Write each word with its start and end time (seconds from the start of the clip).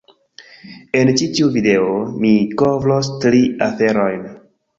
En 1.01 1.11
ĉi 1.19 1.27
tiu 1.39 1.49
video, 1.57 1.91
mi 2.25 2.33
kovros 2.63 3.11
tri 3.27 3.45
aferojn 3.69 4.27